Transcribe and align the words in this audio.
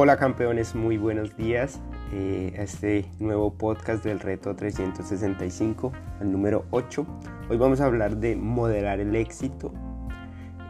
Hola 0.00 0.16
campeones, 0.16 0.76
muy 0.76 0.96
buenos 0.96 1.36
días 1.36 1.80
eh, 2.12 2.54
a 2.56 2.62
este 2.62 3.10
nuevo 3.18 3.54
podcast 3.54 4.04
del 4.04 4.20
reto 4.20 4.54
365, 4.54 5.92
al 6.20 6.30
número 6.30 6.66
8. 6.70 7.04
Hoy 7.50 7.56
vamos 7.56 7.80
a 7.80 7.86
hablar 7.86 8.18
de 8.18 8.36
modelar 8.36 9.00
el 9.00 9.16
éxito, 9.16 9.72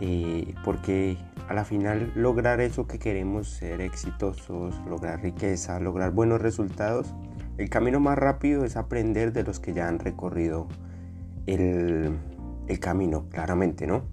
eh, 0.00 0.54
porque 0.64 1.18
a 1.46 1.52
la 1.52 1.66
final 1.66 2.10
lograr 2.14 2.62
eso 2.62 2.86
que 2.86 2.98
queremos, 2.98 3.50
ser 3.50 3.82
exitosos, 3.82 4.74
lograr 4.88 5.20
riqueza, 5.20 5.78
lograr 5.78 6.12
buenos 6.12 6.40
resultados, 6.40 7.14
el 7.58 7.68
camino 7.68 8.00
más 8.00 8.16
rápido 8.16 8.64
es 8.64 8.78
aprender 8.78 9.34
de 9.34 9.42
los 9.42 9.60
que 9.60 9.74
ya 9.74 9.88
han 9.88 9.98
recorrido 9.98 10.68
el, 11.44 12.16
el 12.66 12.80
camino, 12.80 13.28
claramente, 13.28 13.86
¿no? 13.86 14.04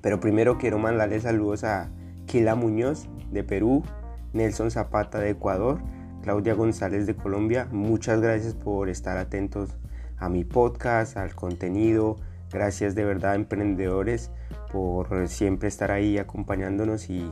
Pero 0.00 0.18
primero 0.18 0.58
quiero 0.58 0.80
mandarle 0.80 1.20
saludos 1.20 1.62
a 1.62 1.92
Kila 2.26 2.56
Muñoz 2.56 3.08
de 3.30 3.44
Perú, 3.44 3.84
Nelson 4.32 4.70
Zapata 4.70 5.18
de 5.18 5.30
Ecuador, 5.30 5.80
Claudia 6.22 6.54
González 6.54 7.06
de 7.06 7.16
Colombia. 7.16 7.68
Muchas 7.70 8.20
gracias 8.20 8.54
por 8.54 8.88
estar 8.88 9.18
atentos 9.18 9.70
a 10.18 10.28
mi 10.28 10.44
podcast, 10.44 11.16
al 11.16 11.34
contenido. 11.34 12.16
Gracias 12.50 12.94
de 12.94 13.04
verdad 13.04 13.34
emprendedores 13.34 14.30
por 14.70 15.28
siempre 15.28 15.68
estar 15.68 15.90
ahí 15.90 16.18
acompañándonos 16.18 17.10
y, 17.10 17.30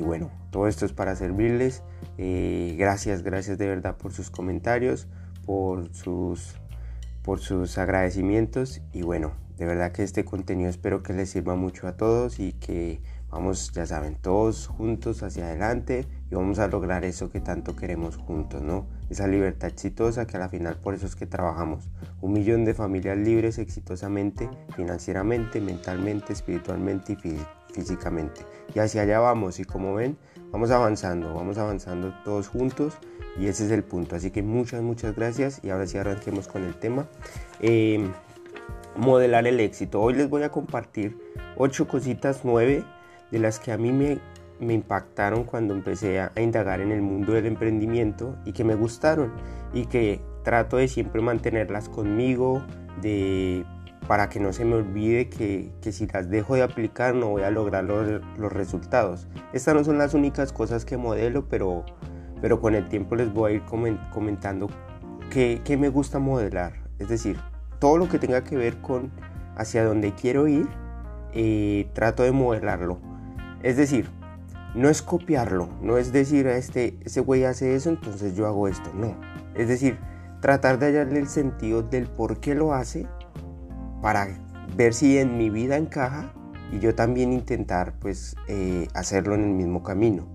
bueno, 0.00 0.30
todo 0.50 0.66
esto 0.66 0.86
es 0.86 0.92
para 0.92 1.16
servirles. 1.16 1.82
Eh, 2.18 2.76
gracias, 2.78 3.22
gracias 3.22 3.58
de 3.58 3.68
verdad 3.68 3.96
por 3.96 4.12
sus 4.12 4.30
comentarios, 4.30 5.06
por 5.44 5.92
sus, 5.94 6.56
por 7.22 7.40
sus 7.40 7.78
agradecimientos 7.78 8.80
y 8.92 9.02
bueno, 9.02 9.32
de 9.58 9.66
verdad 9.66 9.92
que 9.92 10.02
este 10.02 10.24
contenido 10.24 10.70
espero 10.70 11.02
que 11.02 11.12
les 11.12 11.30
sirva 11.30 11.54
mucho 11.54 11.86
a 11.86 11.96
todos 11.96 12.40
y 12.40 12.52
que 12.54 13.02
vamos, 13.28 13.72
ya 13.72 13.84
saben, 13.84 14.16
todos 14.16 14.66
juntos 14.66 15.22
hacia 15.22 15.44
adelante 15.44 16.06
y 16.30 16.34
vamos 16.34 16.58
a 16.58 16.68
lograr 16.68 17.04
eso 17.04 17.30
que 17.30 17.40
tanto 17.40 17.74
queremos 17.74 18.16
juntos, 18.16 18.62
¿no? 18.62 18.86
Esa 19.08 19.26
libertad 19.26 19.68
exitosa 19.68 20.26
que 20.26 20.36
a 20.36 20.40
la 20.40 20.48
final 20.48 20.76
por 20.76 20.94
eso 20.94 21.06
es 21.06 21.16
que 21.16 21.26
trabajamos. 21.26 21.90
Un 22.20 22.32
millón 22.32 22.64
de 22.64 22.74
familias 22.74 23.18
libres 23.18 23.58
exitosamente, 23.58 24.48
financieramente, 24.76 25.60
mentalmente, 25.60 26.32
espiritualmente 26.32 27.14
y 27.14 27.36
físicamente. 27.72 28.42
Y 28.74 28.78
hacia 28.78 29.02
allá 29.02 29.18
vamos 29.18 29.58
y 29.58 29.64
como 29.64 29.94
ven, 29.94 30.16
vamos 30.52 30.70
avanzando, 30.70 31.34
vamos 31.34 31.58
avanzando 31.58 32.14
todos 32.24 32.48
juntos 32.48 32.94
y 33.38 33.46
ese 33.46 33.66
es 33.66 33.72
el 33.72 33.82
punto. 33.82 34.14
Así 34.14 34.30
que 34.30 34.42
muchas, 34.42 34.82
muchas 34.82 35.16
gracias 35.16 35.60
y 35.64 35.70
ahora 35.70 35.88
sí 35.88 35.98
arranquemos 35.98 36.46
con 36.46 36.62
el 36.64 36.74
tema. 36.74 37.08
Eh, 37.60 38.08
modelar 38.96 39.46
el 39.46 39.58
éxito. 39.58 40.00
Hoy 40.00 40.14
les 40.14 40.28
voy 40.28 40.42
a 40.44 40.50
compartir 40.50 41.16
ocho 41.56 41.88
cositas, 41.88 42.40
nueve 42.44 42.84
de 43.30 43.38
las 43.38 43.58
que 43.58 43.72
a 43.72 43.78
mí 43.78 43.92
me, 43.92 44.18
me 44.60 44.74
impactaron 44.74 45.44
cuando 45.44 45.74
empecé 45.74 46.20
a, 46.20 46.32
indagar 46.36 46.80
en 46.80 46.92
el 46.92 47.02
mundo 47.02 47.32
del 47.32 47.46
emprendimiento 47.46 48.36
y 48.44 48.52
que 48.52 48.64
me 48.64 48.74
gustaron 48.74 49.32
y 49.72 49.86
que 49.86 50.20
trato 50.44 50.76
de 50.76 50.88
siempre 50.88 51.20
mantenerlas 51.20 51.88
conmigo, 51.88 52.62
de, 53.00 53.64
para 54.06 54.28
que 54.28 54.40
no 54.40 54.52
se 54.52 54.64
me 54.64 54.76
olvide 54.76 55.28
que, 55.28 55.72
que 55.80 55.92
si 55.92 56.06
las 56.06 56.30
dejo 56.30 56.54
de 56.54 56.62
aplicar 56.62 57.14
no 57.14 57.28
voy 57.28 57.42
a 57.42 57.50
lograr 57.50 57.84
los, 57.84 58.22
los, 58.38 58.52
resultados. 58.52 59.28
Estas 59.52 59.74
no 59.74 59.84
son 59.84 59.98
las 59.98 60.14
únicas 60.14 60.52
cosas 60.52 60.84
que 60.84 60.96
modelo, 60.96 61.48
pero, 61.48 61.84
pero 62.40 62.60
con 62.60 62.74
el 62.74 62.88
tiempo 62.88 63.16
les 63.16 63.32
voy 63.32 63.52
a 63.52 63.54
ir 63.56 63.62
comentando 64.10 64.68
qué, 65.30 65.60
qué 65.64 65.76
me 65.76 65.88
gusta 65.88 66.18
modelar. 66.18 66.74
Es 66.98 67.08
decir, 67.08 67.38
todo 67.78 67.96
lo 67.96 68.08
que 68.08 68.18
tenga 68.18 68.44
que 68.44 68.56
ver 68.56 68.78
con 68.78 69.10
hacia 69.56 69.84
dónde 69.84 70.12
quiero 70.14 70.48
ir, 70.48 70.68
eh, 71.32 71.88
trato 71.92 72.22
de 72.22 72.32
modelarlo 72.32 73.10
es 73.62 73.76
decir, 73.76 74.08
no 74.74 74.88
es 74.88 75.02
copiarlo, 75.02 75.68
no 75.82 75.98
es 75.98 76.12
decir, 76.12 76.46
a 76.46 76.56
este, 76.56 76.98
ese 77.04 77.20
güey 77.20 77.44
hace 77.44 77.74
eso, 77.74 77.90
entonces 77.90 78.34
yo 78.36 78.46
hago 78.46 78.68
esto, 78.68 78.90
no. 78.94 79.16
Es 79.54 79.68
decir, 79.68 79.98
tratar 80.40 80.78
de 80.78 80.86
hallarle 80.86 81.20
el 81.20 81.28
sentido 81.28 81.82
del 81.82 82.06
por 82.06 82.40
qué 82.40 82.54
lo 82.54 82.72
hace 82.72 83.06
para 84.00 84.28
ver 84.76 84.94
si 84.94 85.18
en 85.18 85.36
mi 85.36 85.50
vida 85.50 85.76
encaja 85.76 86.32
y 86.72 86.78
yo 86.78 86.94
también 86.94 87.32
intentar 87.32 87.94
pues 87.98 88.36
eh, 88.48 88.86
hacerlo 88.94 89.34
en 89.34 89.42
el 89.42 89.50
mismo 89.50 89.82
camino, 89.82 90.26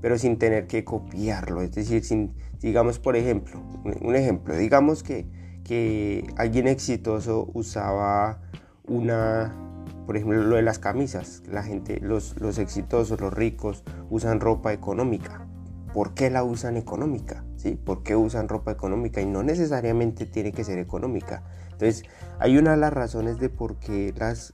pero 0.00 0.18
sin 0.18 0.38
tener 0.38 0.66
que 0.66 0.84
copiarlo. 0.84 1.62
Es 1.62 1.74
decir, 1.74 2.04
sin, 2.04 2.34
digamos 2.60 2.98
por 2.98 3.16
ejemplo, 3.16 3.62
un 4.02 4.14
ejemplo, 4.14 4.54
digamos 4.54 5.02
que, 5.02 5.26
que 5.64 6.26
alguien 6.36 6.68
exitoso 6.68 7.50
usaba 7.54 8.42
una 8.86 9.67
por 10.08 10.16
ejemplo, 10.16 10.42
lo 10.42 10.56
de 10.56 10.62
las 10.62 10.78
camisas. 10.78 11.42
La 11.50 11.62
gente, 11.62 12.00
los, 12.00 12.40
los 12.40 12.56
exitosos, 12.56 13.20
los 13.20 13.30
ricos, 13.30 13.84
usan 14.08 14.40
ropa 14.40 14.72
económica. 14.72 15.46
¿Por 15.92 16.14
qué 16.14 16.30
la 16.30 16.44
usan 16.44 16.78
económica? 16.78 17.44
¿Sí? 17.56 17.72
¿Por 17.72 18.02
qué 18.04 18.16
usan 18.16 18.48
ropa 18.48 18.72
económica? 18.72 19.20
Y 19.20 19.26
no 19.26 19.42
necesariamente 19.42 20.24
tiene 20.24 20.52
que 20.52 20.64
ser 20.64 20.78
económica. 20.78 21.42
Entonces, 21.72 22.04
hay 22.38 22.56
una 22.56 22.70
de 22.70 22.78
las 22.78 22.90
razones 22.90 23.38
de 23.38 23.50
por 23.50 23.80
qué 23.80 24.14
las, 24.16 24.50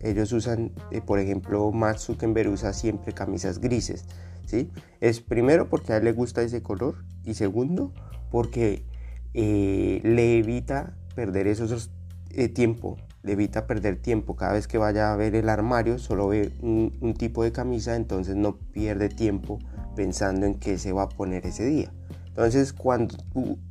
ellos 0.00 0.32
usan, 0.32 0.72
eh, 0.90 1.00
por 1.00 1.20
ejemplo, 1.20 1.70
Mark 1.70 2.00
Zuckerberg 2.00 2.50
usa 2.50 2.72
siempre 2.72 3.12
camisas 3.12 3.60
grises. 3.60 4.04
¿sí? 4.46 4.72
Es 5.00 5.20
primero 5.20 5.68
porque 5.68 5.92
a 5.92 5.98
él 5.98 6.06
le 6.06 6.12
gusta 6.12 6.42
ese 6.42 6.60
color 6.60 7.04
y 7.22 7.34
segundo 7.34 7.92
porque 8.32 8.84
eh, 9.32 10.00
le 10.02 10.38
evita 10.38 10.96
perder 11.14 11.46
esos 11.46 11.92
eh, 12.30 12.48
tiempo 12.48 12.96
evita 13.24 13.66
perder 13.66 13.96
tiempo. 13.96 14.36
Cada 14.36 14.52
vez 14.52 14.66
que 14.66 14.78
vaya 14.78 15.12
a 15.12 15.16
ver 15.16 15.34
el 15.34 15.48
armario, 15.48 15.98
solo 15.98 16.28
ve 16.28 16.52
un, 16.62 17.14
tipo 17.14 17.42
de 17.42 17.52
camisa, 17.52 17.96
entonces 17.96 18.36
no 18.36 18.56
pierde 18.56 19.08
tiempo 19.08 19.58
pensando 19.96 20.46
en 20.46 20.54
qué 20.54 20.78
se 20.78 20.92
va 20.92 21.04
a 21.04 21.08
poner 21.08 21.46
ese 21.46 21.64
día. 21.64 21.92
Entonces, 22.28 22.72
cuando 22.72 23.16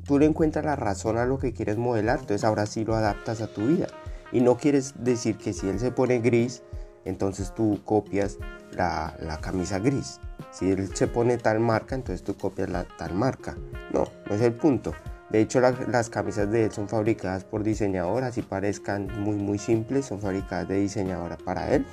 tú, 0.05 0.19
le 0.19 0.25
encuentras 0.25 0.65
la 0.65 0.75
razón 0.75 1.17
a 1.17 1.25
lo 1.25 1.37
que 1.37 1.53
quieres 1.53 1.77
modelar, 1.77 2.19
entonces 2.19 2.43
ahora 2.43 2.65
sí 2.65 2.83
lo 2.83 2.95
adaptas 2.95 3.41
a 3.41 3.47
tu 3.47 3.65
vida. 3.65 3.87
Y 4.33 4.41
no 4.41 4.57
quieres 4.57 4.93
decir 4.99 5.37
que 5.37 5.53
si 5.53 5.69
él 5.69 5.79
se 5.79 5.91
pone 5.91 6.19
gris, 6.19 6.63
entonces 7.05 7.53
tú 7.55 7.79
copias 7.85 8.37
la, 8.71 9.15
la 9.21 9.39
camisa 9.39 9.79
gris. 9.79 10.19
Si 10.51 10.69
él 10.69 10.93
se 10.93 11.07
pone 11.07 11.37
tal 11.37 11.61
marca, 11.61 11.95
entonces 11.95 12.23
tú 12.23 12.35
copias 12.35 12.69
la 12.69 12.85
tal 12.97 13.13
marca. 13.13 13.55
No, 13.93 14.05
no 14.27 14.35
es 14.35 14.41
el 14.41 14.53
punto. 14.53 14.93
De 15.29 15.41
hecho, 15.41 15.59
las 15.59 16.09
camisas 16.09 16.49
de 16.49 16.65
él 16.65 16.71
son 16.71 16.87
fabricadas 16.87 17.43
por 17.43 17.63
diseñadoras 17.63 18.37
y 18.37 18.41
parezcan 18.41 19.07
muy 19.21 19.35
muy 19.35 19.57
simples, 19.57 20.05
son 20.05 20.19
fabricadas 20.21 20.69
de 20.69 20.79
diseñadora 20.79 21.37
para 21.37 21.73
él, 21.73 21.85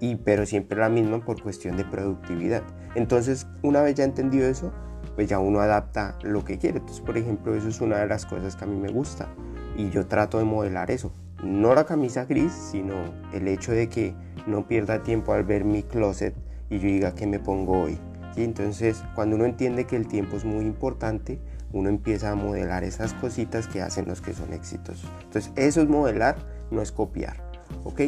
y, 0.00 0.16
pero 0.16 0.44
siempre 0.44 0.78
la 0.78 0.88
misma 0.88 1.24
por 1.24 1.40
cuestión 1.40 1.76
de 1.76 1.84
productividad. 1.84 2.62
Entonces, 2.94 3.46
una 3.62 3.80
vez 3.82 3.94
ya 3.94 4.04
entendido 4.04 4.48
eso, 4.48 4.72
pues 5.14 5.28
ya 5.28 5.38
uno 5.38 5.60
adapta 5.60 6.18
lo 6.22 6.44
que 6.44 6.58
quiere. 6.58 6.78
Entonces, 6.78 7.04
por 7.04 7.16
ejemplo, 7.16 7.54
eso 7.54 7.68
es 7.68 7.80
una 7.80 7.98
de 7.98 8.06
las 8.06 8.26
cosas 8.26 8.56
que 8.56 8.64
a 8.64 8.66
mí 8.66 8.76
me 8.76 8.88
gusta 8.88 9.28
y 9.76 9.90
yo 9.90 10.06
trato 10.06 10.38
de 10.38 10.44
modelar 10.44 10.90
eso. 10.90 11.12
No 11.42 11.74
la 11.74 11.84
camisa 11.84 12.24
gris, 12.24 12.52
sino 12.52 12.94
el 13.32 13.46
hecho 13.46 13.72
de 13.72 13.88
que 13.88 14.14
no 14.46 14.66
pierda 14.66 15.02
tiempo 15.02 15.32
al 15.32 15.44
ver 15.44 15.64
mi 15.64 15.82
closet 15.82 16.34
y 16.70 16.78
yo 16.78 16.88
diga 16.88 17.14
que 17.14 17.26
me 17.26 17.38
pongo 17.38 17.82
hoy. 17.82 17.98
¿Sí? 18.34 18.42
Entonces, 18.42 19.02
cuando 19.14 19.36
uno 19.36 19.44
entiende 19.44 19.84
que 19.86 19.96
el 19.96 20.08
tiempo 20.08 20.36
es 20.36 20.44
muy 20.44 20.64
importante, 20.64 21.38
uno 21.72 21.88
empieza 21.88 22.32
a 22.32 22.34
modelar 22.34 22.84
esas 22.84 23.14
cositas 23.14 23.66
que 23.66 23.82
hacen 23.82 24.06
los 24.06 24.20
que 24.20 24.32
son 24.32 24.52
exitosos. 24.52 25.10
Entonces, 25.24 25.52
eso 25.56 25.82
es 25.82 25.88
modelar, 25.88 26.36
no 26.70 26.80
es 26.82 26.92
copiar. 26.92 27.36
¿Ok? 27.84 28.02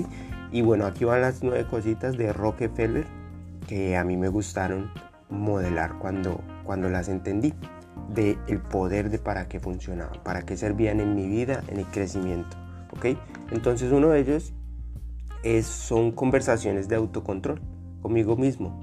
Y 0.53 0.63
bueno, 0.63 0.87
aquí 0.87 1.05
van 1.05 1.21
las 1.21 1.43
nueve 1.43 1.67
cositas 1.69 2.17
de 2.17 2.33
Rockefeller 2.33 3.07
que 3.69 3.97
a 3.97 4.05
mí 4.05 4.17
me 4.17 4.29
gustaron 4.29 4.91
modelar 5.29 5.99
cuando, 5.99 6.41
cuando 6.65 6.89
las 6.89 7.09
entendí. 7.09 7.55
De 8.15 8.39
el 8.49 8.59
poder 8.59 9.09
de 9.11 9.19
para 9.19 9.47
qué 9.47 9.61
funcionaban, 9.61 10.21
para 10.25 10.43
qué 10.43 10.57
servían 10.57 10.99
en 10.99 11.15
mi 11.15 11.29
vida, 11.29 11.63
en 11.69 11.79
el 11.79 11.87
crecimiento. 11.87 12.57
¿Ok? 12.93 13.17
Entonces, 13.53 13.93
uno 13.93 14.09
de 14.09 14.21
ellos 14.21 14.53
es, 15.45 15.67
son 15.67 16.11
conversaciones 16.11 16.89
de 16.89 16.97
autocontrol 16.97 17.61
conmigo 18.03 18.37
mismo. 18.37 18.81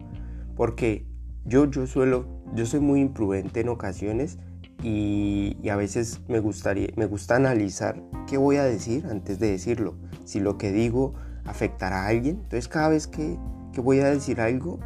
Porque 0.55 1.05
yo, 1.43 1.65
yo 1.65 1.87
suelo, 1.87 2.25
yo 2.53 2.65
soy 2.65 2.79
muy 2.79 3.01
imprudente 3.01 3.59
en 3.59 3.69
ocasiones 3.69 4.37
y, 4.83 5.57
a 5.69 5.75
veces 5.75 6.21
me, 6.27 6.39
gustaría, 6.39 6.89
me 6.95 7.05
gusta 7.05 7.35
analizar 7.35 8.01
qué 8.27 8.37
voy 8.37 8.57
a 8.57 8.63
decir 8.63 9.05
antes 9.07 9.39
de 9.39 9.51
decirlo, 9.51 9.95
si 10.25 10.39
lo 10.39 10.57
que 10.57 10.71
digo 10.71 11.13
afectará 11.45 12.03
a 12.03 12.07
alguien. 12.07 12.37
Entonces 12.43 12.67
cada 12.67 12.89
vez 12.89 13.07
que, 13.07 13.37
que 13.73 13.81
voy 13.81 13.99
a 13.99 14.09
decir 14.09 14.39
algo, 14.39 14.79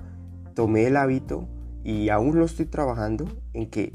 tomé 0.53 0.87
el 0.87 0.97
hábito 0.97 1.47
y 1.83 2.09
aún 2.09 2.37
lo 2.37 2.45
estoy 2.45 2.65
trabajando 2.65 3.25
en 3.53 3.69
que 3.69 3.93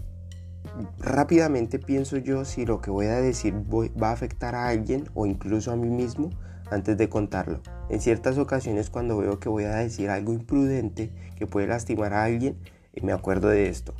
rápidamente 0.98 1.78
pienso 1.78 2.16
yo 2.18 2.44
si 2.44 2.66
lo 2.66 2.80
que 2.80 2.90
voy 2.90 3.06
a 3.06 3.20
decir 3.20 3.54
va 3.72 4.10
a 4.10 4.12
afectar 4.12 4.54
a 4.54 4.68
alguien 4.68 5.08
o 5.14 5.26
incluso 5.26 5.72
a 5.72 5.76
mí 5.76 5.88
mismo 5.88 6.30
antes 6.70 6.96
de 6.98 7.08
contarlo. 7.08 7.60
En 7.88 8.00
ciertas 8.00 8.38
ocasiones 8.38 8.90
cuando 8.90 9.16
veo 9.18 9.38
que 9.38 9.48
voy 9.48 9.64
a 9.64 9.76
decir 9.76 10.10
algo 10.10 10.32
imprudente 10.32 11.10
que 11.36 11.46
puede 11.46 11.68
lastimar 11.68 12.12
a 12.12 12.24
alguien, 12.24 12.58
me 13.02 13.12
acuerdo 13.12 13.48
de 13.48 13.68
esto. 13.68 13.94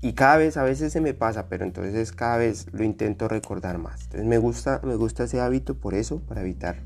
Y 0.00 0.12
cada 0.12 0.36
vez, 0.36 0.56
a 0.56 0.62
veces 0.62 0.92
se 0.92 1.00
me 1.00 1.12
pasa, 1.12 1.48
pero 1.48 1.64
entonces 1.64 2.12
cada 2.12 2.36
vez 2.36 2.66
lo 2.72 2.84
intento 2.84 3.26
recordar 3.26 3.78
más. 3.78 4.04
Entonces 4.04 4.26
me 4.26 4.38
gusta, 4.38 4.80
me 4.84 4.94
gusta 4.94 5.24
ese 5.24 5.40
hábito 5.40 5.76
por 5.76 5.94
eso, 5.94 6.20
para 6.20 6.42
evitar 6.42 6.76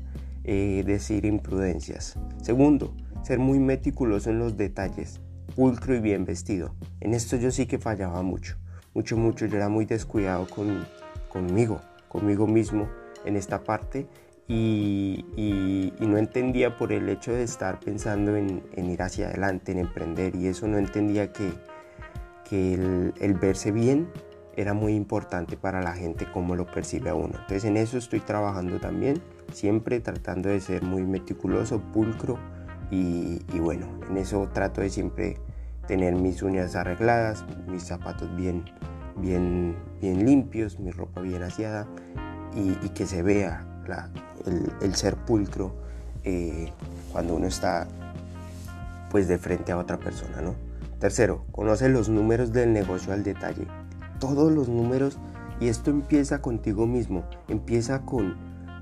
eh, 0.43 0.83
decir 0.85 1.25
imprudencias. 1.25 2.17
Segundo, 2.41 2.95
ser 3.23 3.39
muy 3.39 3.59
meticuloso 3.59 4.29
en 4.29 4.39
los 4.39 4.57
detalles. 4.57 5.21
pulcro 5.55 5.95
y 5.95 5.99
bien 5.99 6.25
vestido. 6.25 6.73
En 7.01 7.13
esto 7.13 7.37
yo 7.37 7.51
sí 7.51 7.67
que 7.67 7.77
fallaba 7.77 8.23
mucho, 8.23 8.57
mucho, 8.95 9.15
mucho. 9.17 9.45
Yo 9.45 9.57
era 9.57 9.69
muy 9.69 9.85
descuidado 9.85 10.47
con, 10.47 10.87
conmigo, 11.29 11.81
conmigo 12.07 12.47
mismo 12.47 12.89
en 13.25 13.35
esta 13.35 13.63
parte 13.63 14.07
y, 14.47 15.93
no 15.99 16.17
entendía 16.17 16.77
por 16.77 16.91
el 16.91 17.09
hecho 17.09 17.31
de 17.31 17.43
estar 17.43 17.79
pensando 17.79 18.35
en, 18.35 18.61
ir 18.75 19.01
hacia 19.01 19.29
adelante, 19.29 19.71
en 19.71 19.79
emprender 19.79 20.35
y 20.35 20.47
eso 20.47 20.67
no 20.67 20.77
entendía 20.77 21.31
que, 21.31 21.51
el, 22.53 23.33
verse 23.35 23.71
bien 23.71 24.07
era 24.55 24.73
muy 24.73 24.93
importante 24.93 25.57
para 25.57 25.81
la 25.81 25.93
gente 25.93 26.29
como 26.31 26.55
lo 26.55 26.65
percibe 26.65 27.09
a 27.09 27.15
uno. 27.15 27.33
Entonces 27.33 27.65
en 27.65 27.77
eso 27.77 27.97
estoy 27.97 28.19
trabajando 28.19 28.79
también, 28.79 29.21
siempre 29.51 29.99
tratando 29.99 30.49
de 30.49 30.59
ser 30.59 30.83
muy 30.83 31.03
meticuloso, 31.03 31.79
pulcro 31.79 32.37
y, 32.91 33.39
bueno, 33.59 33.87
en 34.09 34.17
eso 34.17 34.47
trato 34.53 34.81
de 34.81 34.89
siempre 34.89 35.37
tener 35.87 36.13
mis 36.15 36.43
uñas 36.43 36.75
arregladas, 36.75 37.43
mis 37.67 37.83
zapatos 37.83 38.33
bien, 38.35 38.65
bien, 39.17 39.75
bien 39.99 40.23
limpios, 40.23 40.79
mi 40.79 40.91
ropa 40.91 41.21
bien 41.21 41.41
aseada 41.41 41.87
y, 42.55 42.89
que 42.89 43.07
se 43.07 43.23
vea 43.23 43.65
el, 44.81 44.95
ser 44.95 45.15
pulcro 45.15 45.73
eh, 46.23 46.71
cuando 47.11 47.35
uno 47.35 47.47
está 47.47 47.87
pues 49.09 49.27
de 49.27 49.39
frente 49.39 49.71
a 49.71 49.77
otra 49.77 49.97
persona, 49.97 50.41
¿no? 50.41 50.72
Tercero, 51.03 51.43
conoce 51.51 51.89
los 51.89 52.07
números 52.07 52.53
del 52.53 52.71
negocio 52.71 53.11
al 53.11 53.25
detalle. 53.25 53.67
Todos 54.21 54.53
los 54.53 54.69
números 54.69 55.19
y 55.59 55.67
esto 55.67 55.91
empieza 55.91 56.41
contigo 56.41 56.87
mismo, 56.87 57.25
empieza 57.49 58.05
con 58.05 58.37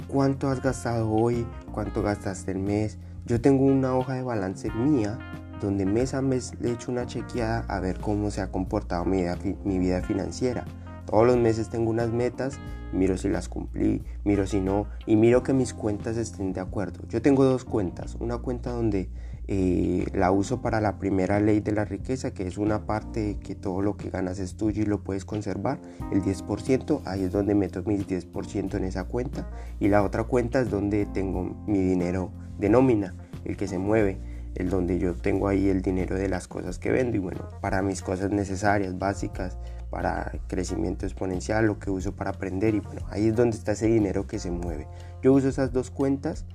cuánto 0.08 0.48
has 0.48 0.62
gastado 0.62 1.10
hoy, 1.10 1.48
cuánto 1.72 2.04
gastaste 2.04 2.52
el 2.52 2.60
mes, 2.60 3.00
yo 3.26 3.42
tengo 3.42 3.66
una 3.66 3.96
hoja 3.96 4.14
de 4.14 4.22
balance 4.22 4.70
mía 4.70 5.18
donde 5.62 5.88
mes 5.88 6.14
a 6.14 6.22
mes 6.22 6.54
le 6.60 6.74
echo 6.74 6.92
una 6.92 7.08
chequeada 7.08 7.66
a 7.68 7.80
ver 7.80 8.00
cómo 8.00 8.30
se 8.30 8.42
ha 8.42 8.52
comportado 8.52 9.04
mi 9.04 9.22
vida, 9.22 9.40
mi 9.64 9.80
vida 9.80 10.04
financiera. 10.04 10.66
Todos 11.08 11.26
los 11.26 11.38
meses 11.38 11.70
tengo 11.70 11.90
unas 11.90 12.12
metas, 12.12 12.60
miro 12.94 13.18
si 13.18 13.30
las 13.30 13.50
cumplí, 13.50 14.04
miro 14.26 14.46
si 14.46 14.62
no, 14.62 14.86
y 15.08 15.16
miro 15.16 15.42
que 15.42 15.54
mis 15.54 15.74
cuentas 15.74 16.18
estén 16.18 16.54
de 16.54 16.62
acuerdo. 16.62 17.00
Yo 17.10 17.24
tengo 17.24 17.46
dos 17.46 17.66
cuentas, 17.66 18.16
una 18.20 18.38
cuenta 18.38 18.70
donde 18.70 19.10
eh, 19.48 20.06
la 20.14 20.32
uso 20.32 20.62
para 20.62 20.82
la 20.82 20.98
primera 20.98 21.40
ley 21.40 21.60
de 21.60 21.72
la 21.72 21.86
riqueza, 21.86 22.34
que 22.34 22.48
es 22.48 22.58
una 22.58 22.86
parte 22.86 23.38
que 23.40 23.56
todo 23.56 23.82
lo 23.82 23.98
que 23.98 24.10
ganas 24.10 24.40
es 24.40 24.56
tuyo 24.56 24.84
y 24.84 24.86
lo 24.86 25.04
puedes 25.04 25.26
conservar, 25.26 25.80
el 26.12 26.22
10%, 26.22 27.02
ahí 27.06 27.24
es 27.24 27.32
donde 27.32 27.56
meto 27.56 27.84
mi 27.84 27.98
10% 27.98 28.76
en 28.76 28.84
esa 28.84 29.06
cuenta, 29.06 29.50
y 29.80 29.88
la 29.88 30.04
otra 30.04 30.24
cuenta 30.24 30.62
es 30.62 30.70
donde 30.70 31.06
tengo 31.06 31.44
mi 31.68 31.82
dinero 31.82 32.32
de 32.60 32.70
nómina, 32.70 33.16
el 33.44 33.58
que 33.58 33.68
se 33.68 33.78
mueve, 33.78 34.20
el 34.56 34.70
donde 34.70 35.00
yo 35.00 35.14
tengo 35.16 35.48
ahí 35.48 35.70
el 35.70 35.82
dinero 35.82 36.16
de 36.16 36.30
las 36.30 36.48
cosas 36.48 36.78
que 36.78 36.92
vendo 36.92 37.18
y 37.18 37.20
bueno, 37.20 37.50
para 37.62 37.82
mis 37.82 38.02
cosas 38.02 38.32
necesarias, 38.32 38.98
básicas, 38.98 39.58
para 39.90 40.32
crecimiento 40.48 41.06
exponencial, 41.06 41.66
lo 41.66 41.80
que 41.80 41.90
uso 41.90 42.16
para 42.16 42.32
aprender 42.32 42.76
y 42.76 42.80
bueno, 42.80 43.02
ahí 43.10 43.28
es 43.28 43.36
donde 43.36 43.58
está 43.58 43.74
ese 43.74 43.88
dinero 43.88 44.28
que 44.28 44.40
se 44.40 44.52
mueve. 44.52 44.88
Yo 45.22 45.34
uso 45.34 45.50
esas 45.50 45.74
dos 45.74 45.92
cuentas 45.92 46.46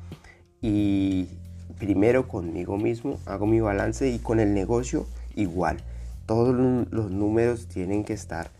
y 0.63 1.39
primero 1.79 2.29
conmigo 2.29 2.77
mismo 2.79 3.19
hago 3.27 3.47
mi 3.47 3.61
balance 3.61 4.09
y 4.09 4.19
con 4.19 4.41
el 4.41 4.55
negocio 4.55 5.07
igual. 5.35 5.79
Todos 6.27 6.55
los 6.91 7.11
números 7.11 7.69
tienen 7.69 8.05
que 8.05 8.13
estar 8.13 8.51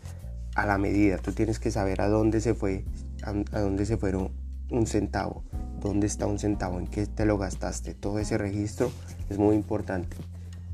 a 0.55 0.65
la 0.65 0.77
medida. 0.77 1.17
Tú 1.17 1.33
tienes 1.33 1.59
que 1.59 1.71
saber 1.71 2.01
a 2.01 2.07
dónde 2.07 2.41
se 2.41 2.53
fue, 2.53 2.85
a 3.23 3.59
dónde 3.59 3.85
se 3.85 3.97
fueron 3.97 4.31
un 4.69 4.87
centavo, 4.87 5.43
dónde 5.81 6.07
está 6.07 6.27
un 6.27 6.39
centavo, 6.39 6.79
en 6.79 6.87
qué 6.87 7.05
te 7.05 7.25
lo 7.25 7.37
gastaste. 7.37 7.93
Todo 7.93 8.19
ese 8.19 8.37
registro 8.37 8.91
es 9.29 9.37
muy 9.37 9.55
importante. 9.55 10.17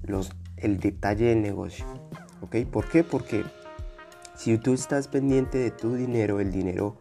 Los, 0.04 0.32
el 0.58 0.80
detalle 0.80 1.26
del 1.26 1.42
negocio. 1.42 1.86
¿Ok? 2.42 2.58
¿Por 2.72 2.90
qué? 2.90 3.04
Porque 3.04 3.44
si 4.36 4.58
tú 4.58 4.74
estás 4.74 5.08
pendiente 5.08 5.58
de 5.58 5.72
tu 5.72 5.96
dinero, 5.96 6.40
el 6.40 6.52
dinero, 6.52 6.98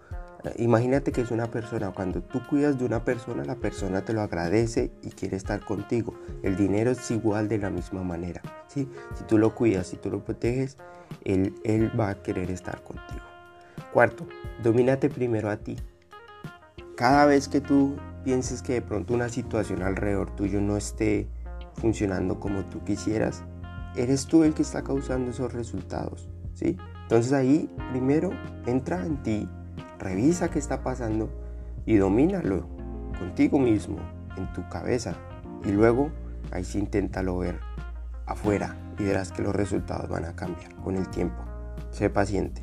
imagínate 0.57 1.13
que 1.13 1.21
es 1.21 1.31
una 1.31 1.51
persona. 1.51 1.93
Cuando 1.93 2.23
tú 2.23 2.41
cuidas 2.49 2.79
de 2.79 2.85
una 2.85 3.05
persona, 3.05 3.45
la 3.45 3.57
persona 3.57 4.05
te 4.05 4.13
lo 4.13 4.23
agradece 4.23 4.91
y 5.03 5.11
quiere 5.11 5.37
estar 5.37 5.65
contigo. 5.65 6.15
El 6.43 6.57
dinero 6.57 6.91
es 6.91 7.11
igual 7.11 7.49
de 7.49 7.59
la 7.59 7.71
misma 7.71 8.03
manera. 8.03 8.43
¿sí? 8.69 8.89
Si 9.15 9.25
tú 9.25 9.39
lo 9.39 9.55
cuidas, 9.55 9.87
si 9.87 9.97
tú 9.97 10.11
lo 10.11 10.25
proteges, 10.25 10.77
él, 11.25 11.55
él 11.65 11.91
va 11.99 12.11
a 12.11 12.23
querer 12.23 12.51
estar 12.51 12.83
contigo. 12.83 13.25
Cuarto, 13.93 14.27
domínate 14.63 15.09
primero 15.11 15.51
a 15.51 15.57
ti. 15.57 15.77
Cada 16.97 17.27
vez 17.27 17.49
que 17.49 17.61
tú 17.61 17.97
pienses 18.25 18.63
que 18.63 18.75
de 18.75 18.83
pronto 18.83 19.15
una 19.15 19.29
situación 19.29 19.83
alrededor 19.83 20.35
tuyo 20.37 20.61
no 20.61 20.77
esté 20.77 21.29
funcionando 21.75 22.39
como 22.39 22.65
tú 22.65 22.85
quisieras, 22.85 23.43
eres 23.97 24.27
tú 24.27 24.45
el 24.45 24.55
que 24.55 24.63
está 24.63 24.83
causando 24.83 25.31
esos 25.31 25.53
resultados, 25.53 26.29
¿sí? 26.55 26.77
Entonces 27.03 27.33
ahí 27.33 27.69
primero 27.91 28.31
entra 28.67 29.05
en 29.05 29.23
ti, 29.23 29.49
revisa 30.03 30.51
qué 30.51 30.59
está 30.59 30.83
pasando 30.83 31.31
y 31.87 31.97
domínalo 31.97 32.67
contigo 33.19 33.59
mismo, 33.59 33.99
en 34.37 34.53
tu 34.53 34.69
cabeza. 34.69 35.15
Y 35.65 35.73
luego 35.73 36.11
ahí 36.51 36.65
sí 36.65 36.79
inténtalo 36.79 37.39
ver 37.39 37.61
afuera 38.27 38.77
y 38.99 39.05
verás 39.05 39.33
que 39.33 39.43
los 39.43 39.55
resultados 39.55 40.09
van 40.09 40.25
a 40.25 40.35
cambiar 40.35 40.75
con 40.77 40.97
el 40.97 41.09
tiempo. 41.09 41.43
Sé 41.91 42.11
paciente. 42.11 42.63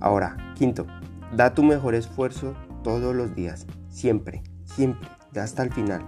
Ahora, 0.00 0.36
quinto, 0.54 0.86
da 1.34 1.54
tu 1.54 1.62
mejor 1.62 1.94
esfuerzo 1.94 2.54
todos 2.82 3.14
los 3.14 3.34
días, 3.34 3.66
siempre, 3.88 4.42
siempre, 4.64 5.08
hasta 5.36 5.62
el 5.62 5.72
final. 5.72 6.02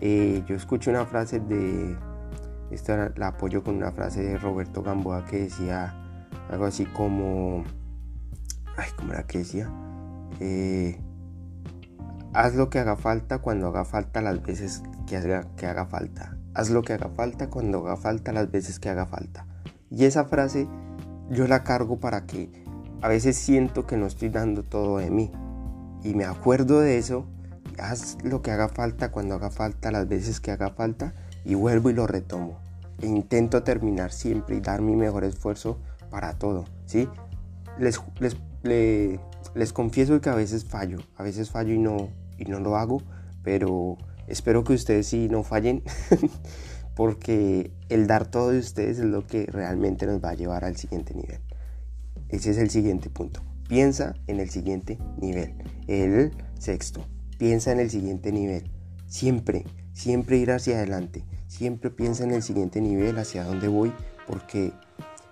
Eh, 0.00 0.42
yo 0.46 0.56
escuché 0.56 0.90
una 0.90 1.06
frase 1.06 1.40
de, 1.40 1.96
esta 2.70 3.12
la 3.16 3.28
apoyo 3.28 3.62
con 3.62 3.76
una 3.76 3.92
frase 3.92 4.22
de 4.22 4.38
Roberto 4.38 4.82
Gamboa 4.82 5.24
que 5.26 5.40
decía 5.40 5.94
algo 6.50 6.64
así 6.64 6.86
como, 6.86 7.64
ay, 8.80 8.90
¿cómo 8.96 9.12
era 9.12 9.24
que 9.24 9.38
decía? 9.38 9.70
Eh, 10.40 10.98
haz 12.32 12.54
lo 12.54 12.70
que 12.70 12.78
haga 12.78 12.96
falta 12.96 13.38
cuando 13.38 13.68
haga 13.68 13.84
falta 13.84 14.22
las 14.22 14.42
veces 14.42 14.82
que 15.06 15.16
haga, 15.16 15.46
que 15.56 15.66
haga 15.66 15.86
falta. 15.86 16.36
Haz 16.54 16.70
lo 16.70 16.82
que 16.82 16.94
haga 16.94 17.08
falta 17.08 17.48
cuando 17.48 17.78
haga 17.78 17.96
falta 17.96 18.32
las 18.32 18.50
veces 18.50 18.78
que 18.80 18.88
haga 18.88 19.06
falta. 19.06 19.46
Y 19.90 20.04
esa 20.04 20.24
frase 20.24 20.68
yo 21.30 21.46
la 21.46 21.62
cargo 21.62 22.00
para 22.00 22.26
que 22.26 22.50
a 23.02 23.08
veces 23.08 23.36
siento 23.36 23.86
que 23.86 23.96
no 23.96 24.06
estoy 24.06 24.30
dando 24.30 24.62
todo 24.64 24.98
de 24.98 25.10
mí 25.10 25.30
y 26.02 26.14
me 26.14 26.24
acuerdo 26.24 26.80
de 26.80 26.98
eso, 26.98 27.26
haz 27.78 28.16
lo 28.22 28.42
que 28.42 28.50
haga 28.50 28.68
falta 28.68 29.10
cuando 29.10 29.34
haga 29.34 29.50
falta, 29.50 29.90
las 29.90 30.08
veces 30.08 30.40
que 30.40 30.50
haga 30.50 30.70
falta, 30.70 31.12
y 31.44 31.54
vuelvo 31.54 31.90
y 31.90 31.94
lo 31.94 32.06
retomo. 32.06 32.58
E 33.00 33.06
intento 33.06 33.62
terminar 33.62 34.12
siempre 34.12 34.56
y 34.56 34.60
dar 34.60 34.80
mi 34.80 34.96
mejor 34.96 35.24
esfuerzo 35.24 35.78
para 36.10 36.38
todo, 36.38 36.64
¿sí? 36.86 37.08
Les, 37.78 38.00
les, 38.18 38.36
les, 38.62 39.72
confieso 39.72 40.20
que 40.20 40.28
a 40.28 40.34
veces 40.34 40.64
fallo, 40.64 40.98
a 41.16 41.22
veces 41.22 41.50
fallo 41.50 41.72
y 41.72 41.78
no, 41.78 42.08
y 42.38 42.44
no 42.44 42.60
lo 42.60 42.76
hago, 42.76 43.02
pero 43.42 43.96
espero 44.26 44.64
que 44.64 44.74
ustedes 44.74 45.06
sí 45.06 45.28
no 45.28 45.42
fallen, 45.42 45.82
porque 46.94 47.72
el 47.88 48.06
dar 48.06 48.30
todo 48.30 48.50
de 48.50 48.58
ustedes 48.58 48.98
es 48.98 49.04
lo 49.04 49.26
que 49.26 49.46
realmente 49.46 50.06
nos 50.06 50.22
va 50.22 50.30
a 50.30 50.34
llevar 50.34 50.64
al 50.64 50.76
siguiente 50.76 51.14
nivel. 51.14 51.40
Ese 52.28 52.50
es 52.50 52.58
el 52.58 52.70
siguiente 52.70 53.10
punto. 53.10 53.40
Piensa 53.68 54.14
en 54.26 54.40
el 54.40 54.50
siguiente 54.50 54.98
nivel. 55.20 55.54
El 55.86 56.32
sexto, 56.58 57.06
piensa 57.38 57.72
en 57.72 57.80
el 57.80 57.90
siguiente 57.90 58.32
nivel. 58.32 58.70
Siempre, 59.06 59.64
siempre 59.92 60.36
ir 60.36 60.50
hacia 60.52 60.76
adelante. 60.76 61.24
Siempre 61.46 61.90
piensa 61.90 62.24
en 62.24 62.32
el 62.32 62.42
siguiente 62.42 62.80
nivel, 62.80 63.18
hacia 63.18 63.44
dónde 63.44 63.66
voy, 63.66 63.92
porque 64.28 64.72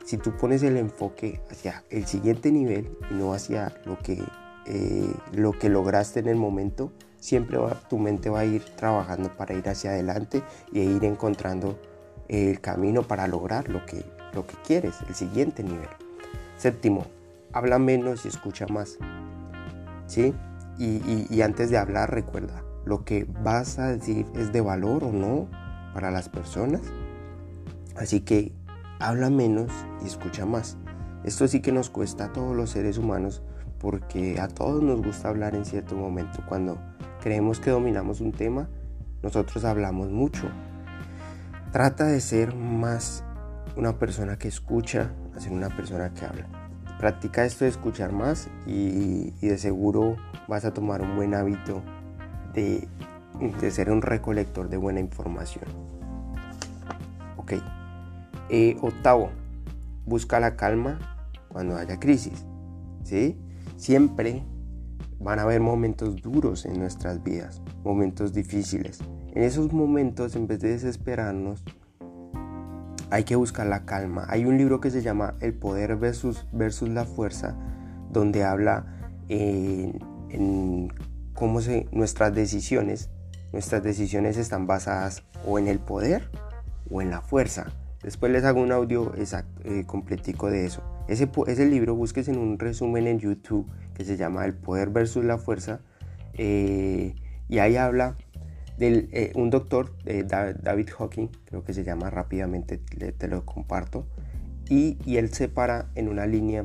si 0.08 0.16
tú 0.16 0.32
pones 0.38 0.62
el 0.62 0.78
enfoque 0.78 1.42
hacia 1.50 1.84
el 1.90 2.06
siguiente 2.06 2.50
nivel 2.50 2.96
y 3.10 3.14
no 3.14 3.34
hacia 3.34 3.78
lo 3.84 3.98
que, 3.98 4.18
eh, 4.64 5.14
lo 5.34 5.52
que 5.52 5.68
lograste 5.68 6.20
en 6.20 6.28
el 6.28 6.36
momento, 6.36 6.90
siempre 7.18 7.58
tu 7.90 7.98
mente 7.98 8.30
va 8.30 8.38
a 8.38 8.44
ir 8.46 8.64
trabajando 8.74 9.28
para 9.36 9.52
ir 9.52 9.68
hacia 9.68 9.90
adelante 9.90 10.42
y 10.72 10.80
ir 10.80 11.04
encontrando 11.04 11.78
el 12.28 12.58
camino 12.62 13.02
para 13.02 13.28
lograr 13.28 13.68
lo 13.68 13.84
que, 13.84 14.02
lo 14.32 14.46
que 14.46 14.54
quieres, 14.66 14.94
el 15.06 15.14
siguiente 15.14 15.62
nivel. 15.62 15.90
Séptimo, 16.56 17.04
habla 17.52 17.78
menos 17.78 18.24
y 18.24 18.28
escucha 18.28 18.66
más. 18.66 18.96
¿Sí? 20.06 20.32
Y, 20.78 21.42
antes 21.42 21.68
de 21.68 21.76
hablar, 21.76 22.14
recuerda, 22.14 22.64
lo 22.86 23.04
que 23.04 23.26
vas 23.42 23.78
a 23.78 23.88
decir 23.88 24.24
es 24.34 24.54
de 24.54 24.62
valor 24.62 25.04
o 25.04 25.12
no 25.12 25.50
para 25.92 26.10
las 26.10 26.30
personas. 26.30 26.80
Así 27.94 28.20
que 28.20 28.52
habla 28.98 29.30
menos 29.30 29.70
y 30.02 30.06
escucha 30.06 30.46
más. 30.46 30.76
Esto 31.24 31.48
sí 31.48 31.60
que 31.60 31.72
nos 31.72 31.90
cuesta 31.90 32.26
a 32.26 32.32
todos 32.32 32.56
los 32.56 32.70
seres 32.70 32.98
humanos 32.98 33.42
porque 33.78 34.40
a 34.40 34.48
todos 34.48 34.82
nos 34.82 35.02
gusta 35.02 35.28
hablar 35.28 35.54
en 35.54 35.64
cierto 35.64 35.96
momento. 35.96 36.42
Cuando 36.48 36.78
creemos 37.20 37.60
que 37.60 37.70
dominamos 37.70 38.20
un 38.20 38.32
tema, 38.32 38.68
nosotros 39.22 39.64
hablamos 39.64 40.10
mucho. 40.10 40.48
Trata 41.72 42.06
de 42.06 42.20
ser 42.20 42.54
más 42.54 43.24
una 43.76 43.98
persona 43.98 44.38
que 44.38 44.48
escucha, 44.48 45.12
a 45.36 45.40
ser 45.40 45.52
una 45.52 45.68
persona 45.68 46.12
que 46.12 46.24
habla. 46.24 46.46
Practica 46.98 47.44
esto 47.44 47.64
de 47.64 47.70
escuchar 47.70 48.12
más 48.12 48.48
y, 48.66 49.30
de 49.40 49.58
seguro 49.58 50.16
vas 50.48 50.64
a 50.64 50.72
tomar 50.72 51.00
un 51.00 51.14
buen 51.14 51.34
hábito 51.34 51.82
de, 52.54 52.88
ser 53.70 53.90
un 53.90 54.02
recolector 54.02 54.68
de 54.68 54.76
buena 54.76 54.98
información. 54.98 55.64
Ok, 57.36 57.52
Eh, 58.50 58.76
octavo, 58.80 59.30
busca 60.06 60.40
la 60.40 60.56
calma 60.56 60.98
cuando 61.48 61.76
haya 61.76 61.98
crisis. 62.00 62.46
¿sí? 63.04 63.38
Siempre 63.76 64.44
van 65.20 65.38
a 65.38 65.42
haber 65.42 65.60
momentos 65.60 66.22
duros 66.22 66.64
en 66.64 66.78
nuestras 66.78 67.22
vidas, 67.22 67.62
momentos 67.84 68.32
difíciles. 68.32 69.00
En 69.34 69.42
esos 69.42 69.72
momentos, 69.72 70.36
en 70.36 70.46
vez 70.46 70.60
de 70.60 70.70
desesperarnos, 70.70 71.64
hay 73.10 73.24
que 73.24 73.36
buscar 73.36 73.66
la 73.66 73.84
calma. 73.84 74.26
Hay 74.28 74.44
un 74.44 74.58
libro 74.58 74.80
que 74.80 74.90
se 74.90 75.02
llama 75.02 75.34
El 75.40 75.54
poder 75.54 75.96
versus, 75.96 76.46
versus 76.52 76.88
la 76.88 77.04
fuerza, 77.04 77.56
donde 78.10 78.44
habla 78.44 78.86
en, 79.28 80.92
cómo 81.34 81.60
se, 81.60 81.88
nuestras 81.92 82.34
decisiones, 82.34 83.10
nuestras 83.52 83.82
decisiones 83.82 84.36
están 84.36 84.66
basadas 84.66 85.22
o 85.46 85.58
en 85.58 85.68
el 85.68 85.78
poder 85.78 86.30
o 86.90 87.00
en 87.00 87.10
la 87.10 87.20
fuerza. 87.20 87.66
Después 88.02 88.30
les 88.30 88.44
hago 88.44 88.60
un 88.60 88.70
audio 88.70 89.12
eh, 89.16 89.84
completico 89.86 90.50
de 90.50 90.66
eso. 90.66 90.82
Ese, 91.08 91.66
libro 91.66 91.96
busques 91.96 92.28
en 92.28 92.38
un 92.38 92.58
resumen 92.58 93.06
en 93.06 93.18
YouTube 93.18 93.66
que 93.94 94.04
se 94.04 94.16
llama 94.16 94.44
El 94.44 94.54
poder 94.54 94.90
versus 94.90 95.24
la 95.24 95.38
fuerza. 95.38 95.80
Eh, 96.34 97.16
y 97.48 97.58
ahí 97.58 97.76
habla 97.76 98.16
de 98.78 99.08
eh, 99.12 99.32
un 99.34 99.50
doctor, 99.50 99.92
David 100.04 100.90
Hawking, 100.96 101.28
creo 101.46 101.64
que 101.64 101.72
se 101.72 101.82
llama 101.82 102.10
rápidamente, 102.10 102.78
te 102.78 103.28
lo 103.28 103.44
comparto. 103.44 104.06
Y, 104.68 104.98
él 105.16 105.32
separa 105.32 105.90
en 105.96 106.08
una 106.08 106.26
línea 106.26 106.64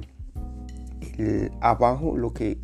abajo 1.61 2.15
lo 2.17 2.33
que... 2.33 2.59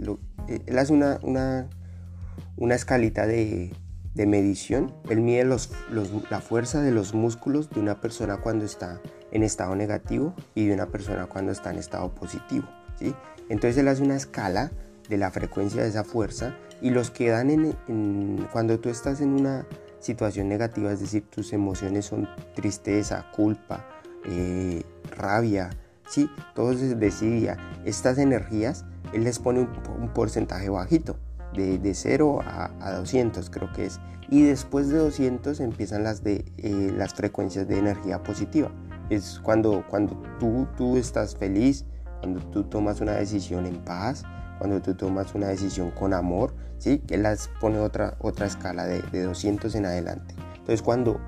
él 0.68 0.78
hace 0.78 0.94
una 0.94 2.76
escalita 2.76 3.26
de, 3.26 3.72
de 4.14 4.26
medición. 4.26 4.94
Él 5.10 5.22
mide 5.22 5.46
la 5.46 6.42
fuerza 6.42 6.82
de 6.82 6.92
los 6.92 7.14
músculos 7.14 7.70
de 7.70 7.80
una 7.80 8.02
persona 8.02 8.38
cuando 8.38 8.66
está 8.66 9.02
en 9.32 9.44
estado 9.44 9.76
negativo 9.76 10.34
y 10.56 10.66
de 10.66 10.74
una 10.74 10.88
persona 10.88 11.28
cuando 11.28 11.52
está 11.52 11.72
en 11.72 11.78
estado 11.78 12.14
positivo. 12.14 12.68
¿sí? 12.98 13.14
Entonces 13.50 13.78
él 13.78 13.88
hace 13.88 14.04
una 14.04 14.16
escala 14.16 14.72
de 15.08 15.18
la 15.18 15.32
frecuencia 15.32 15.82
de 15.82 15.90
esa 15.90 16.04
fuerza 16.04 16.56
y 16.82 16.92
los 16.92 17.12
que 17.12 17.30
dan 17.30 17.50
en, 17.50 18.48
cuando 18.52 18.80
tú 18.80 18.90
estás 18.90 19.22
en 19.22 19.30
una 19.30 19.66
situación 20.00 20.48
negativa, 20.48 20.92
es 20.92 21.02
decir, 21.02 21.24
tus 21.30 21.52
emociones 21.52 22.06
son 22.06 22.28
tristeza, 22.56 23.26
culpa, 23.36 23.86
eh, 24.26 24.84
rabia, 25.16 25.72
¿sí? 26.08 26.30
todo 26.56 26.74
desidia. 26.74 27.58
Estas 27.86 28.18
energías, 28.18 28.86
él 29.14 29.24
les 29.24 29.40
pone 29.40 29.62
un 29.62 30.14
porcentaje 30.14 30.70
bajito 30.70 31.18
de, 31.54 31.94
0 31.94 32.40
a, 32.44 32.92
200 32.98 33.50
creo 33.50 33.72
que 33.74 33.86
es. 33.86 34.00
Y 34.30 34.44
después 34.44 34.90
de 34.90 34.98
200 34.98 35.60
empiezan 35.60 36.04
las, 36.04 36.24
de, 36.24 36.46
eh, 36.58 36.94
las 36.96 37.14
frecuencias 37.14 37.68
de 37.68 37.80
energía 37.80 38.22
positiva. 38.22 38.72
Es 39.10 39.40
cuando, 39.42 39.84
cuando 39.90 40.22
tú, 40.40 40.68
tú 40.78 40.98
estás 40.98 41.36
feliz, 41.36 41.86
cuando 42.20 42.40
tú 42.52 42.64
tomas 42.64 43.02
una 43.02 43.14
decisión 43.14 43.66
en 43.66 43.78
paz, 43.78 44.24
cuando 44.60 44.82
tú 44.82 44.94
tomas 44.94 45.34
una 45.34 45.48
decisión 45.48 45.90
con 45.92 46.14
amor, 46.14 46.54
¿sí? 46.78 47.00
que 47.00 47.18
las 47.18 47.50
pone 47.60 47.80
otra, 47.80 48.18
otra 48.20 48.46
escala 48.46 48.86
de, 48.86 49.02
de 49.02 49.24
200 49.24 49.74
en 49.74 49.86
adelante. 49.86 50.36
Entonces 50.58 50.82
cuando 50.84 51.20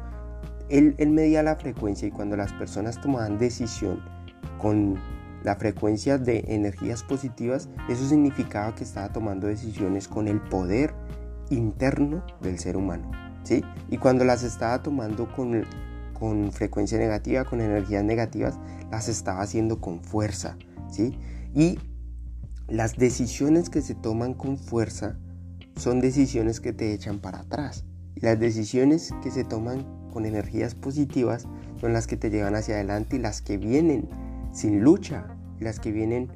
él, 0.70 0.96
él 1.00 1.10
medía 1.10 1.42
la 1.42 1.56
frecuencia 1.56 2.08
y 2.08 2.12
cuando 2.12 2.38
las 2.38 2.54
personas 2.54 3.02
tomaban 3.02 3.40
decisión 3.40 4.02
con 4.60 4.98
la 5.44 5.56
frecuencia 5.56 6.18
de 6.18 6.46
energías 6.48 7.04
positivas, 7.04 7.70
eso 7.90 8.08
significaba 8.08 8.76
que 8.76 8.84
estaba 8.84 9.12
tomando 9.12 9.48
decisiones 9.48 10.08
con 10.08 10.28
el 10.28 10.40
poder 10.42 10.94
interno 11.50 12.24
del 12.42 12.60
ser 12.60 12.78
humano. 12.78 13.12
¿sí? 13.44 13.64
Y 13.90 13.98
cuando 13.98 14.24
las 14.24 14.44
estaba 14.44 14.82
tomando 14.84 15.32
con, 15.32 15.64
con 16.14 16.52
frecuencia 16.52 16.98
negativa, 16.98 17.46
con 17.46 17.62
energías 17.62 18.04
negativas, 18.04 18.60
las 18.92 19.08
estaba 19.10 19.42
haciendo 19.42 19.82
con 19.82 20.04
fuerza. 20.04 20.58
¿sí? 20.90 21.18
Y 21.54 21.80
las 22.68 22.96
decisiones 22.96 23.70
que 23.70 23.82
se 23.82 23.96
toman 23.96 24.34
con 24.34 24.58
fuerza 24.58 25.18
son 25.76 26.00
decisiones 26.00 26.60
que 26.60 26.74
te 26.74 26.94
echan 26.94 27.20
para 27.20 27.40
atrás. 27.40 27.86
Las 28.16 28.40
decisiones 28.40 29.12
que 29.24 29.32
se 29.32 29.44
toman 29.44 29.86
con 30.12 30.26
energías 30.26 30.76
positivas 30.76 31.48
son 31.80 31.94
las 31.94 32.06
que 32.06 32.18
te 32.18 32.30
llevan 32.30 32.56
hacia 32.56 32.76
adelante 32.76 33.16
y 33.16 33.20
las 33.20 33.42
que 33.42 33.58
vienen 33.58 34.10
sin 34.54 34.82
lucha, 34.82 35.28
las 35.60 35.80
que 35.80 35.92
vienen 35.92 36.30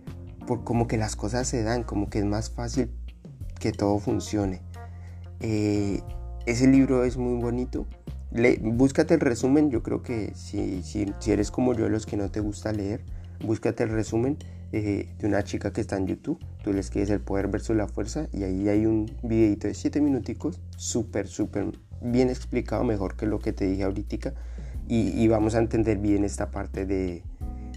por 0.45 0.63
como 0.63 0.87
que 0.87 0.97
las 0.97 1.15
cosas 1.15 1.47
se 1.47 1.63
dan, 1.63 1.83
como 1.83 2.09
que 2.09 2.19
es 2.19 2.25
más 2.25 2.49
fácil 2.49 2.91
que 3.59 3.71
todo 3.71 3.99
funcione. 3.99 4.61
Eh, 5.39 6.01
ese 6.45 6.67
libro 6.67 7.03
es 7.03 7.17
muy 7.17 7.41
bonito. 7.41 7.87
Le, 8.31 8.57
búscate 8.61 9.15
el 9.15 9.19
resumen, 9.19 9.71
yo 9.71 9.81
creo 9.81 10.03
que 10.03 10.33
si, 10.35 10.83
si, 10.83 11.13
si, 11.19 11.31
eres 11.31 11.51
como 11.51 11.73
yo, 11.73 11.89
los 11.89 12.05
que 12.05 12.17
no 12.17 12.29
te 12.29 12.39
gusta 12.39 12.71
leer, 12.73 13.03
búscate 13.43 13.83
el 13.83 13.89
resumen 13.89 14.37
eh, 14.71 15.09
de 15.17 15.27
una 15.27 15.43
chica 15.43 15.71
que 15.71 15.81
está 15.81 15.97
en 15.97 16.07
YouTube. 16.07 16.39
Tú 16.63 16.73
le 16.73 16.79
escribes 16.79 17.09
el 17.09 17.21
poder 17.21 17.47
versus 17.47 17.75
la 17.75 17.87
fuerza 17.87 18.27
y 18.31 18.43
ahí 18.43 18.67
hay 18.69 18.85
un 18.85 19.11
videito 19.23 19.67
de 19.67 19.73
7 19.73 20.01
minuticos, 20.01 20.59
súper, 20.77 21.27
súper 21.27 21.71
bien 22.01 22.29
explicado, 22.29 22.83
mejor 22.83 23.15
que 23.15 23.25
lo 23.25 23.39
que 23.39 23.53
te 23.53 23.65
dije 23.65 23.83
ahorita. 23.83 24.33
y 24.87 25.27
vamos 25.27 25.55
a 25.55 25.59
entender 25.59 25.97
bien 25.97 26.23
esta 26.23 26.51
parte 26.51 26.85
de, 26.85 27.23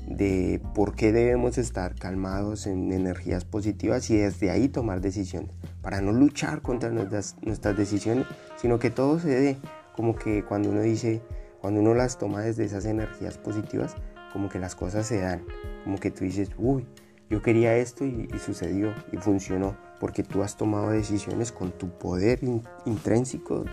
de 0.09 0.61
por 0.75 0.95
qué 0.95 1.12
debemos 1.12 1.59
estar 1.59 1.95
calmados 1.95 2.67
en 2.67 2.93
energías 2.93 3.45
positivas 3.45 4.09
y 4.11 4.17
desde 4.17 4.50
ahí 4.50 4.69
tomar 4.69 5.00
decisiones, 5.00 5.50
para 5.83 6.00
no 6.00 6.12
luchar 6.12 6.62
contra 6.62 6.91
nuestras, 6.91 7.37
nuestras 7.43 7.77
decisiones, 7.77 8.27
sino 8.57 8.79
que 8.79 8.91
todo 8.91 9.19
se 9.19 9.29
dé 9.29 9.59
como 9.95 10.15
que 10.15 10.45
cuando 10.45 10.71
uno 10.71 10.81
dice, 10.81 11.21
cuando 11.61 11.81
uno 11.81 11.93
las 11.93 12.19
toma 12.19 12.41
desde 12.41 12.65
esas 12.65 12.85
energías 12.85 13.37
positivas, 13.37 13.97
como 14.33 14.49
que 14.49 14.59
las 14.59 14.75
cosas 14.75 15.07
se 15.07 15.21
dan, 15.21 15.45
como 15.85 15.99
que 15.99 16.11
tú 16.11 16.25
dices, 16.25 16.50
uy, 16.57 16.87
yo 17.29 17.43
quería 17.43 17.77
esto 17.77 18.05
y, 18.05 18.29
sucedió 18.38 18.95
y 19.12 19.17
funcionó, 19.19 19.77
porque 20.00 20.23
tú 20.23 20.43
has 20.43 20.57
tomado 20.57 20.91
decisiones 20.91 21.53
con 21.53 21.73
tu 21.73 21.91
poder 21.91 22.41
intrínseco, 22.87 23.65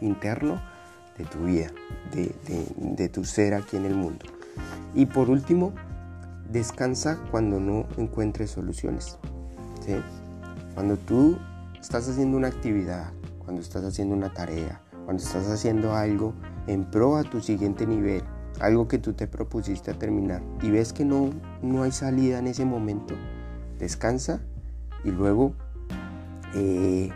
interno 0.00 0.62
de 1.18 1.24
tu 1.24 1.40
vida, 1.44 1.72
de, 2.12 2.32
de 2.78 3.08
tu 3.08 3.24
ser 3.24 3.54
aquí 3.54 3.76
en 3.76 3.84
el 3.84 3.94
mundo. 3.94 4.37
Y 4.94 5.06
por 5.06 5.30
último, 5.30 5.72
descansa 6.50 7.18
cuando 7.30 7.60
no 7.60 7.86
encuentres 7.96 8.50
soluciones. 8.50 9.18
Cuando 10.74 10.96
tú 10.96 11.38
estás 11.80 12.08
haciendo 12.08 12.36
una 12.36 12.48
actividad, 12.48 13.10
cuando 13.38 13.62
estás 13.62 13.84
haciendo 13.84 14.14
una 14.14 14.32
tarea, 14.32 14.80
cuando 15.04 15.22
estás 15.22 15.48
haciendo 15.48 15.94
algo 15.94 16.34
en 16.66 16.84
pro 16.84 17.16
a 17.16 17.24
tu 17.24 17.40
siguiente 17.40 17.86
nivel, 17.86 18.22
algo 18.60 18.88
que 18.88 18.98
tú 18.98 19.14
te 19.14 19.26
propusiste 19.26 19.90
a 19.90 19.94
terminar 19.94 20.42
y 20.62 20.70
ves 20.70 20.92
que 20.92 21.04
no, 21.04 21.30
no 21.62 21.82
hay 21.82 21.92
salida 21.92 22.38
en 22.38 22.46
ese 22.46 22.64
momento, 22.64 23.14
descansa 23.78 24.40
y 25.04 25.10
luego 25.10 25.54
eh, 26.54 27.10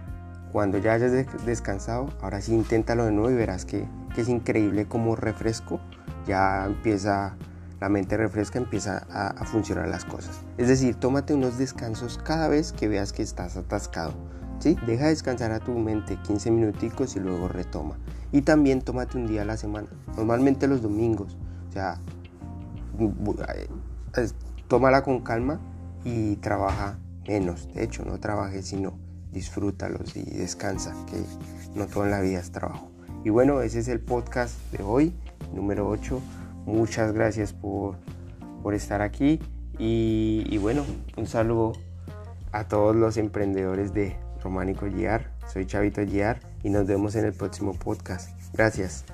cuando 0.52 0.78
ya 0.78 0.94
hayas 0.94 1.12
descansado, 1.44 2.08
ahora 2.22 2.40
sí 2.40 2.54
inténtalo 2.54 3.04
de 3.04 3.12
nuevo 3.12 3.30
y 3.30 3.34
verás 3.34 3.64
que, 3.64 3.86
que 4.14 4.22
es 4.22 4.28
increíble 4.28 4.86
como 4.86 5.16
refresco 5.16 5.80
ya 6.26 6.66
empieza, 6.66 7.36
la 7.80 7.88
mente 7.88 8.16
refresca, 8.16 8.58
empieza 8.58 9.06
a, 9.10 9.44
funcionar 9.44 9.88
las 9.88 10.04
cosas. 10.04 10.40
Es 10.58 10.68
decir, 10.68 10.94
tómate 10.94 11.34
unos 11.34 11.58
descansos 11.58 12.18
cada 12.18 12.48
vez 12.48 12.72
que 12.72 12.88
veas 12.88 13.12
que 13.12 13.22
estás 13.22 13.56
atascado. 13.56 14.12
¿sí? 14.58 14.76
Deja 14.86 15.08
descansar 15.08 15.52
a 15.52 15.60
tu 15.60 15.72
mente 15.72 16.18
15 16.26 16.50
minuticos 16.50 17.16
y 17.16 17.20
luego 17.20 17.48
retoma. 17.48 17.98
Y 18.30 18.42
también 18.42 18.82
tómate 18.82 19.18
un 19.18 19.26
día 19.26 19.42
a 19.42 19.44
la 19.44 19.56
semana, 19.56 19.88
normalmente 20.16 20.66
los 20.66 20.82
domingos. 20.82 21.36
O 21.68 21.72
sea, 21.72 21.98
tómala 24.68 25.02
con 25.02 25.20
calma 25.20 25.60
y 26.04 26.36
trabaja 26.36 26.98
menos. 27.26 27.72
De 27.74 27.84
hecho, 27.84 28.04
no 28.04 28.18
trabajes, 28.18 28.66
sino 28.66 28.98
disfrútalos 29.32 30.16
y 30.16 30.22
descansa, 30.22 30.94
que 31.10 31.22
no 31.74 31.86
todo 31.86 32.04
en 32.04 32.10
la 32.10 32.20
vida 32.20 32.38
es 32.38 32.50
trabajo. 32.52 32.90
Y 33.24 33.30
bueno, 33.30 33.62
ese 33.62 33.78
es 33.78 33.88
el 33.88 34.00
podcast 34.00 34.54
de 34.72 34.82
hoy 34.82 35.14
número 35.52 35.88
8. 35.88 36.20
Muchas 36.66 37.12
gracias 37.12 37.52
por, 37.52 37.96
estar 38.72 39.02
aquí 39.02 39.40
y, 39.78 40.56
bueno, 40.58 40.84
un 41.16 41.26
saludo 41.26 41.72
a 42.52 42.68
todos 42.68 42.94
los 42.94 43.16
emprendedores 43.16 43.92
de 43.92 44.16
Románico 44.42 44.86
Guiar. 44.86 45.32
Soy 45.52 45.66
Chavito 45.66 46.04
Guiar 46.04 46.40
y 46.62 46.70
nos 46.70 46.86
vemos 46.86 47.16
en 47.16 47.24
el 47.24 47.32
próximo 47.32 47.74
podcast. 47.74 48.30
Gracias. 48.52 49.04